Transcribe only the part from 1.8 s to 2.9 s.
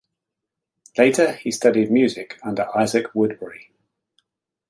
music under